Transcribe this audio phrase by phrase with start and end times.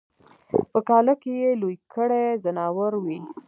[0.71, 3.19] په کاله کی یې لوی کړي ځناور وي